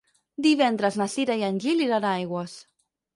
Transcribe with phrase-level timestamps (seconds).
[0.45, 2.57] Divendres na Cira i en Gil iran a Aigües.